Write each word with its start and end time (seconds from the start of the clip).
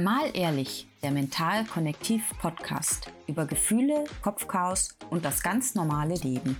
Mal 0.00 0.30
ehrlich, 0.32 0.86
der 1.02 1.10
Mental-Konnektiv-Podcast 1.10 3.10
über 3.26 3.46
Gefühle, 3.46 4.04
Kopfchaos 4.22 4.96
und 5.10 5.24
das 5.24 5.42
ganz 5.42 5.74
normale 5.74 6.14
Leben. 6.14 6.56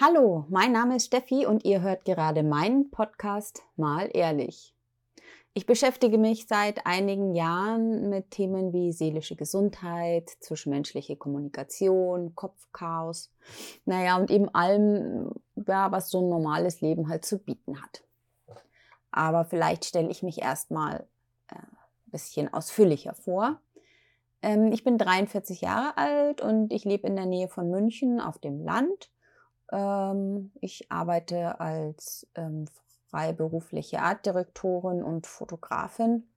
Hallo, 0.00 0.46
mein 0.48 0.72
Name 0.72 0.96
ist 0.96 1.06
Steffi 1.06 1.46
und 1.46 1.64
ihr 1.64 1.82
hört 1.82 2.04
gerade 2.04 2.42
meinen 2.42 2.90
Podcast 2.90 3.62
Mal 3.76 4.10
ehrlich. 4.12 4.74
Ich 5.54 5.66
beschäftige 5.66 6.18
mich 6.18 6.48
seit 6.48 6.84
einigen 6.84 7.36
Jahren 7.36 8.10
mit 8.10 8.32
Themen 8.32 8.72
wie 8.72 8.92
seelische 8.92 9.36
Gesundheit, 9.36 10.30
zwischenmenschliche 10.40 11.14
Kommunikation, 11.14 12.34
Kopfchaos, 12.34 13.32
naja, 13.84 14.16
und 14.16 14.32
eben 14.32 14.52
allem, 14.52 15.30
ja, 15.54 15.92
was 15.92 16.10
so 16.10 16.20
ein 16.20 16.28
normales 16.28 16.80
Leben 16.80 17.08
halt 17.08 17.24
zu 17.24 17.38
bieten 17.38 17.80
hat. 17.80 18.02
Aber 19.12 19.44
vielleicht 19.44 19.84
stelle 19.84 20.10
ich 20.10 20.22
mich 20.22 20.40
erstmal 20.42 21.06
äh, 21.48 21.56
ein 21.56 22.10
bisschen 22.10 22.52
ausführlicher 22.52 23.14
vor. 23.14 23.60
Ähm, 24.42 24.72
ich 24.72 24.84
bin 24.84 24.98
43 24.98 25.60
Jahre 25.60 25.96
alt 25.96 26.40
und 26.40 26.72
ich 26.72 26.84
lebe 26.84 27.06
in 27.06 27.16
der 27.16 27.26
Nähe 27.26 27.48
von 27.48 27.70
München 27.70 28.20
auf 28.20 28.38
dem 28.38 28.62
Land. 28.64 29.10
Ähm, 29.72 30.52
ich 30.60 30.90
arbeite 30.90 31.60
als 31.60 32.26
ähm, 32.34 32.66
freiberufliche 33.10 34.00
Artdirektorin 34.00 35.02
und 35.02 35.26
Fotografin 35.26 36.28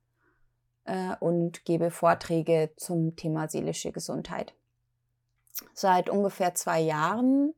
äh, 0.86 1.16
und 1.20 1.66
gebe 1.66 1.92
Vorträge 1.92 2.72
zum 2.78 3.16
Thema 3.16 3.48
seelische 3.48 3.92
Gesundheit. 3.92 4.54
Seit 5.74 6.10
ungefähr 6.10 6.56
zwei 6.56 6.82
Jahren 6.82 7.54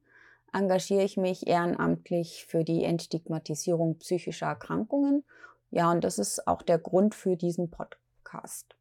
engagiere 0.55 1.03
ich 1.03 1.17
mich 1.17 1.47
ehrenamtlich 1.47 2.45
für 2.47 2.63
die 2.63 2.83
Entstigmatisierung 2.83 3.97
psychischer 3.97 4.47
Erkrankungen. 4.47 5.23
Ja, 5.71 5.91
und 5.91 6.03
das 6.03 6.19
ist 6.19 6.47
auch 6.47 6.61
der 6.61 6.79
Grund 6.79 7.13
für 7.13 7.35
diesen 7.35 7.69
Podcast. 7.69 8.75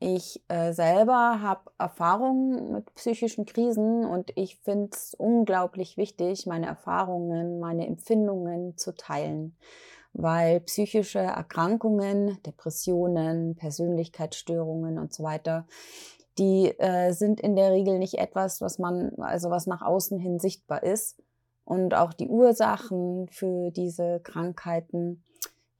Ich 0.00 0.42
äh, 0.46 0.72
selber 0.72 1.40
habe 1.42 1.72
Erfahrungen 1.78 2.70
mit 2.70 2.94
psychischen 2.94 3.46
Krisen 3.46 4.04
und 4.04 4.30
ich 4.36 4.56
finde 4.58 4.90
es 4.92 5.14
unglaublich 5.14 5.96
wichtig, 5.96 6.46
meine 6.46 6.66
Erfahrungen, 6.66 7.58
meine 7.58 7.86
Empfindungen 7.86 8.76
zu 8.76 8.94
teilen, 8.94 9.56
weil 10.12 10.60
psychische 10.60 11.18
Erkrankungen, 11.18 12.40
Depressionen, 12.44 13.56
Persönlichkeitsstörungen 13.56 14.98
und 14.98 15.12
so 15.12 15.24
weiter 15.24 15.66
die 16.38 16.68
äh, 16.78 17.12
sind 17.12 17.40
in 17.40 17.56
der 17.56 17.72
Regel 17.72 17.98
nicht 17.98 18.18
etwas, 18.18 18.60
was 18.60 18.78
man, 18.78 19.14
also 19.18 19.50
was 19.50 19.66
nach 19.66 19.82
außen 19.82 20.18
hin 20.18 20.38
sichtbar 20.38 20.82
ist. 20.82 21.20
Und 21.64 21.94
auch 21.94 22.12
die 22.12 22.28
Ursachen 22.28 23.28
für 23.28 23.70
diese 23.70 24.20
Krankheiten, 24.20 25.22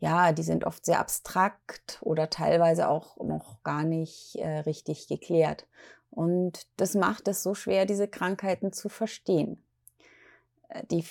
ja, 0.01 0.33
die 0.33 0.43
sind 0.43 0.65
oft 0.65 0.85
sehr 0.85 1.01
abstrakt 1.01 1.99
oder 2.03 2.29
teilweise 2.29 2.89
auch 2.89 3.17
noch 3.19 3.63
gar 3.63 3.85
nicht 3.85 4.37
äh, 4.37 4.59
richtig 4.61 5.09
geklärt. 5.09 5.67
Und 6.11 6.67
das 6.77 6.95
macht 6.95 7.29
es 7.29 7.43
so 7.43 7.55
schwer, 7.55 7.87
diese 7.87 8.09
Krankheiten 8.09 8.73
zu 8.73 8.89
verstehen. 8.89 9.63
Äh, 10.69 10.83
die 10.91 11.05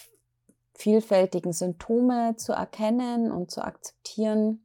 vielfältigen 0.75 1.53
Symptome 1.53 2.35
zu 2.37 2.53
erkennen 2.53 3.31
und 3.31 3.49
zu 3.49 3.63
akzeptieren, 3.63 4.61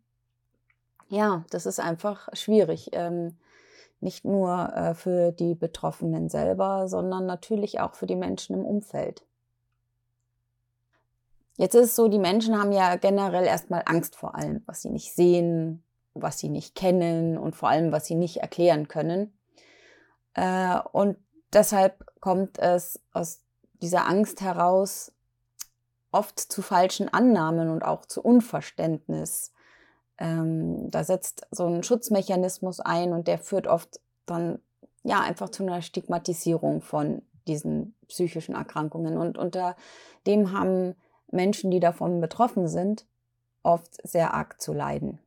ja, 1.09 1.45
das 1.51 1.67
ist 1.67 1.79
einfach 1.81 2.29
schwierig. 2.33 2.91
Ähm, 2.93 3.37
nicht 4.03 4.25
nur 4.25 4.73
äh, 4.75 4.95
für 4.95 5.33
die 5.33 5.55
Betroffenen 5.55 6.29
selber, 6.29 6.89
sondern 6.89 7.27
natürlich 7.27 7.81
auch 7.81 7.95
für 7.95 8.07
die 8.07 8.17
Menschen 8.17 8.55
im 8.55 8.65
Umfeld. 8.65 9.25
Jetzt 11.57 11.75
ist 11.75 11.91
es 11.91 11.97
so, 11.97 12.09
die 12.09 12.19
Menschen 12.19 12.59
haben 12.59 12.73
ja 12.73 12.97
generell 12.97 13.45
erstmal 13.45 13.83
Angst 13.87 14.17
vor 14.17 14.35
allem, 14.35 14.63
was 14.67 14.83
sie 14.83 14.91
nicht 14.91 15.15
sehen, 15.15 15.83
was 16.15 16.39
sie 16.39 16.49
nicht 16.49 16.75
kennen 16.75 17.39
und 17.39 17.55
vor 17.55 17.69
allem, 17.69 17.93
was 17.93 18.07
sie 18.07 18.15
nicht 18.15 18.39
erklären 18.39 18.89
können. 18.89 19.33
Äh, 20.35 20.79
und 20.93 21.17
deshalb 21.53 22.05
kommt 22.21 22.59
es 22.59 23.01
aus 23.13 23.43
dieser 23.81 24.09
Angst 24.09 24.41
heraus 24.41 25.13
oft 26.11 26.39
zu 26.39 26.63
falschen 26.63 27.09
Annahmen 27.09 27.71
und 27.71 27.83
auch 27.83 28.07
zu 28.07 28.23
Unverständnis 28.23 29.52
ähm, 30.23 30.89
da 30.89 31.03
setzt 31.03 31.49
so 31.51 31.67
ein 31.67 31.83
Schutzmechanismus 31.83 32.79
ein 32.79 33.13
und 33.13 33.27
der 33.27 33.39
führt 33.39 33.67
oft 33.67 34.01
dann 34.25 34.61
ja 35.03 35.21
einfach 35.21 35.49
zu 35.49 35.65
einer 35.65 35.83
Stigmatisierung 35.83 36.81
von 36.81 37.23
diesen 37.49 37.97
psychischen 38.07 38.55
Erkrankungen. 38.55 39.19
Und 39.19 39.37
unter 39.37 39.75
dem 40.29 40.53
haben 40.53 40.95
Menschen, 41.33 41.73
die 41.73 41.81
davon 41.81 42.21
betroffen 42.21 42.69
sind, 42.69 43.05
oft 43.65 43.97
sehr 44.07 44.33
arg 44.33 44.63
zu 44.63 44.73
leiden. 44.73 45.19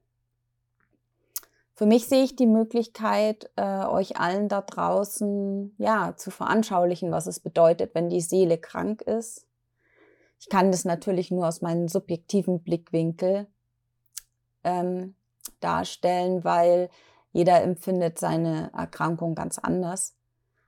Für 1.74 1.86
mich 1.86 2.08
sehe 2.08 2.24
ich 2.24 2.38
die 2.38 2.48
Möglichkeit, 2.48 3.52
äh, 3.58 3.84
euch 3.84 4.18
allen 4.18 4.48
da 4.48 4.62
draußen 4.62 5.76
ja 5.78 6.16
zu 6.16 6.32
veranschaulichen, 6.32 7.12
was 7.12 7.28
es 7.28 7.42
bedeutet, 7.42 7.94
wenn 7.96 8.08
die 8.08 8.22
Seele 8.22 8.58
krank 8.58 9.02
ist. 9.02 9.46
Ich 10.40 10.48
kann 10.48 10.72
das 10.72 10.86
natürlich 10.86 11.32
nur 11.32 11.46
aus 11.46 11.62
meinem 11.62 11.90
subjektiven 11.90 12.64
Blickwinkel 12.64 13.48
ähm, 14.66 15.16
darstellen, 15.62 16.44
weil 16.44 16.90
jeder 17.32 17.62
empfindet 17.62 18.20
seine 18.20 18.72
Erkrankung 18.74 19.36
ganz 19.36 19.58
anders. 19.58 20.16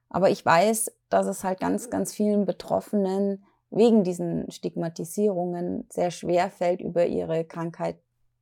Aber 0.10 0.30
ich 0.30 0.46
weiß, 0.46 0.92
dass 1.10 1.28
es 1.28 1.44
halt 1.44 1.60
ganz, 1.60 1.90
ganz 1.90 2.14
vielen 2.14 2.46
Betroffenen 2.46 3.46
wegen 3.70 4.04
diesen 4.04 4.50
Stigmatisierungen 4.50 5.88
sehr 5.90 6.12
schwer 6.12 6.50
fällt, 6.50 6.80
über 6.80 7.06
ihre 7.06 7.44
Krankheit 7.44 7.98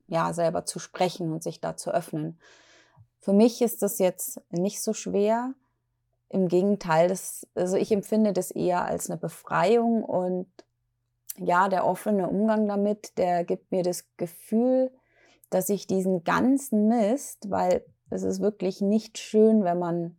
ja 0.08 0.34
selber 0.34 0.66
zu 0.66 0.78
sprechen 0.78 1.32
und 1.32 1.42
sich 1.42 1.62
da 1.62 1.76
zu 1.76 1.92
öffnen. 1.92 2.40
Für 3.20 3.34
mich 3.34 3.62
ist 3.62 3.82
das 3.82 3.98
jetzt 3.98 4.40
nicht 4.52 4.82
so 4.82 4.94
schwer. 4.94 5.54
Im 6.30 6.48
Gegenteil, 6.48 7.08
das, 7.08 7.48
also 7.56 7.76
ich 7.78 7.92
empfinde 7.92 8.34
das 8.34 8.52
eher 8.52 8.86
als 8.86 9.10
eine 9.10 9.18
Befreiung 9.18 10.04
und 10.04 10.48
ja, 11.38 11.70
der 11.70 11.86
offene 11.86 12.30
Umgang 12.30 12.68
damit, 12.68 13.18
der 13.18 13.44
gibt 13.44 13.72
mir 13.72 13.84
das 13.84 14.06
Gefühl, 14.18 14.92
dass 15.50 15.70
ich 15.70 15.88
diesen 15.88 16.24
ganzen 16.24 16.88
Mist, 16.88 17.50
weil 17.50 17.86
es 18.10 18.24
ist 18.24 18.42
wirklich 18.42 18.82
nicht 18.82 19.18
schön, 19.18 19.64
wenn 19.64 19.80
man 19.80 20.18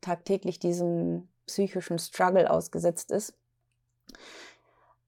tagtäglich 0.00 0.58
diesem 0.58 1.28
psychischen 1.46 1.98
Struggle 1.98 2.50
ausgesetzt 2.50 3.10
ist. 3.10 3.34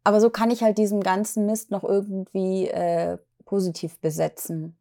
Aber 0.02 0.20
so 0.20 0.30
kann 0.30 0.50
ich 0.50 0.62
halt 0.62 0.78
diesen 0.78 1.02
ganzen 1.02 1.46
Mist 1.46 1.70
noch 1.70 1.84
irgendwie 1.84 2.68
äh, 2.68 3.18
positiv 3.44 3.98
besetzen 3.98 4.76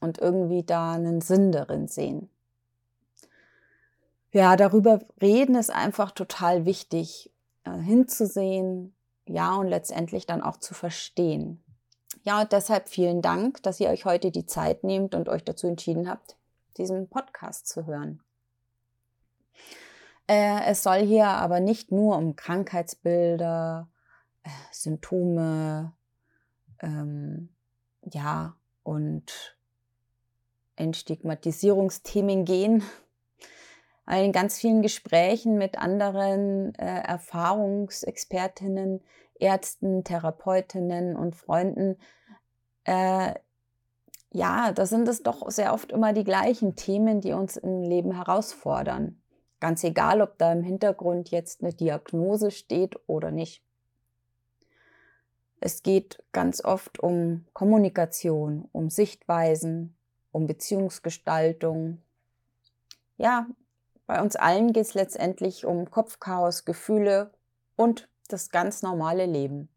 und 0.00 0.18
irgendwie 0.18 0.64
da 0.64 0.92
einen 0.92 1.20
Sinn 1.20 1.52
darin 1.52 1.88
sehen. 1.88 2.28
Ja, 4.32 4.56
darüber 4.56 5.00
reden 5.20 5.54
ist 5.54 5.70
einfach 5.70 6.10
total 6.10 6.66
wichtig, 6.66 7.32
äh, 7.64 7.78
hinzusehen, 7.78 8.94
ja, 9.26 9.56
und 9.56 9.68
letztendlich 9.68 10.26
dann 10.26 10.42
auch 10.42 10.58
zu 10.58 10.74
verstehen. 10.74 11.62
Ja, 12.26 12.40
und 12.40 12.50
deshalb 12.50 12.88
vielen 12.88 13.22
Dank, 13.22 13.62
dass 13.62 13.78
ihr 13.78 13.88
euch 13.88 14.04
heute 14.04 14.32
die 14.32 14.46
Zeit 14.46 14.82
nehmt 14.82 15.14
und 15.14 15.28
euch 15.28 15.44
dazu 15.44 15.68
entschieden 15.68 16.10
habt, 16.10 16.36
diesen 16.76 17.08
Podcast 17.08 17.68
zu 17.68 17.86
hören. 17.86 18.20
Äh, 20.26 20.64
es 20.66 20.82
soll 20.82 21.06
hier 21.06 21.28
aber 21.28 21.60
nicht 21.60 21.92
nur 21.92 22.16
um 22.16 22.34
Krankheitsbilder, 22.34 23.88
äh, 24.42 24.48
Symptome, 24.72 25.92
ähm, 26.80 27.50
ja, 28.02 28.56
und 28.82 29.56
Entstigmatisierungsthemen 30.74 32.44
gehen. 32.44 32.82
In 34.10 34.32
ganz 34.32 34.58
vielen 34.58 34.82
Gesprächen 34.82 35.58
mit 35.58 35.78
anderen 35.78 36.74
äh, 36.74 37.02
Erfahrungsexpertinnen 37.02 39.00
Ärzten, 39.40 40.04
Therapeutinnen 40.04 41.16
und 41.16 41.36
Freunden, 41.36 41.96
äh, 42.84 43.34
ja, 44.32 44.72
da 44.72 44.86
sind 44.86 45.08
es 45.08 45.22
doch 45.22 45.50
sehr 45.50 45.72
oft 45.72 45.92
immer 45.92 46.12
die 46.12 46.24
gleichen 46.24 46.76
Themen, 46.76 47.20
die 47.20 47.32
uns 47.32 47.56
im 47.56 47.82
Leben 47.82 48.12
herausfordern. 48.12 49.20
Ganz 49.60 49.82
egal, 49.82 50.20
ob 50.20 50.36
da 50.38 50.52
im 50.52 50.62
Hintergrund 50.62 51.30
jetzt 51.30 51.62
eine 51.62 51.72
Diagnose 51.72 52.50
steht 52.50 52.96
oder 53.06 53.30
nicht. 53.30 53.62
Es 55.60 55.82
geht 55.82 56.22
ganz 56.32 56.62
oft 56.62 57.00
um 57.00 57.46
Kommunikation, 57.54 58.68
um 58.72 58.90
Sichtweisen, 58.90 59.96
um 60.32 60.46
Beziehungsgestaltung. 60.46 62.02
Ja, 63.16 63.46
bei 64.06 64.20
uns 64.20 64.36
allen 64.36 64.72
geht 64.72 64.84
es 64.84 64.94
letztendlich 64.94 65.64
um 65.64 65.90
Kopfchaos, 65.90 66.66
Gefühle 66.66 67.32
und 67.74 68.08
das 68.32 68.50
ganz 68.50 68.82
normale 68.82 69.26
Leben. 69.26 69.68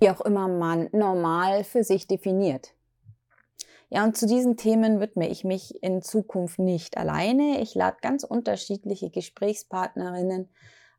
Wie 0.00 0.10
auch 0.10 0.20
immer 0.20 0.48
man 0.48 0.88
normal 0.92 1.64
für 1.64 1.84
sich 1.84 2.06
definiert. 2.06 2.74
Ja, 3.90 4.04
und 4.04 4.16
zu 4.16 4.26
diesen 4.26 4.56
Themen 4.56 5.00
widme 5.00 5.28
ich 5.28 5.42
mich 5.44 5.82
in 5.82 6.00
Zukunft 6.00 6.58
nicht 6.58 6.96
alleine. 6.96 7.60
Ich 7.60 7.74
lade 7.74 7.96
ganz 8.00 8.22
unterschiedliche 8.22 9.10
Gesprächspartnerinnen 9.10 10.48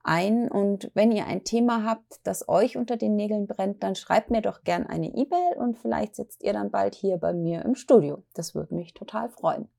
ein. 0.04 0.50
Und 0.50 0.92
wenn 0.94 1.12
ihr 1.12 1.26
ein 1.26 1.44
Thema 1.44 1.86
habt, 1.86 2.20
das 2.24 2.48
euch 2.50 2.78
unter 2.78 2.98
den 2.98 3.16
Nägeln 3.16 3.48
brennt, 3.48 3.82
dann 3.84 3.96
schreibt 3.96 4.30
mir 4.30 4.42
doch 4.42 4.64
gern 4.64 4.86
eine 4.86 5.08
E-Mail 5.08 5.58
und 5.58 5.78
vielleicht 5.78 6.16
sitzt 6.16 6.44
ihr 6.44 6.54
dann 6.54 6.72
bald 6.72 6.96
hier 6.96 7.18
bei 7.18 7.34
mir 7.34 7.64
im 7.64 7.76
Studio. 7.76 8.24
Das 8.34 8.56
würde 8.56 8.76
mich 8.76 8.94
total 8.94 9.30
freuen. 9.30 9.70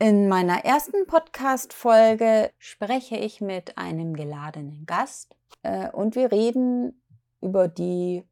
In 0.00 0.28
meiner 0.28 0.64
ersten 0.64 1.08
Podcast-Folge 1.08 2.52
spreche 2.58 3.16
ich 3.16 3.40
mit 3.40 3.78
einem 3.78 4.14
geladenen 4.14 4.86
Gast 4.86 5.34
äh, 5.64 5.90
und 5.90 6.14
wir 6.14 6.30
reden 6.30 7.02
über 7.40 7.66
die 7.66 8.22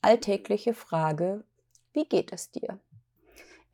alltägliche 0.00 0.72
Frage, 0.72 1.44
wie 1.92 2.06
geht 2.06 2.32
es 2.32 2.50
dir? 2.50 2.78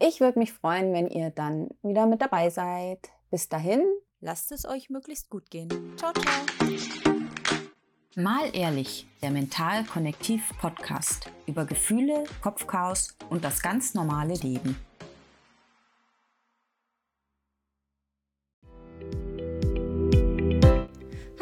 Ich 0.00 0.20
würde 0.20 0.40
mich 0.40 0.52
freuen, 0.52 0.92
wenn 0.92 1.06
ihr 1.06 1.30
dann 1.30 1.68
wieder 1.80 2.06
mit 2.06 2.20
dabei 2.20 2.50
seid. 2.50 3.08
Bis 3.30 3.48
dahin, 3.48 3.84
lasst 4.20 4.50
es 4.50 4.66
euch 4.66 4.90
möglichst 4.90 5.30
gut 5.30 5.48
gehen. 5.48 5.68
Ciao, 5.96 6.12
ciao. 6.12 6.24
Mal 8.16 8.50
ehrlich, 8.52 9.06
der 9.22 9.30
Mental-Konnektiv-Podcast 9.30 11.30
über 11.46 11.66
Gefühle, 11.66 12.24
Kopfchaos 12.42 13.16
und 13.30 13.44
das 13.44 13.62
ganz 13.62 13.94
normale 13.94 14.34
Leben. 14.34 14.74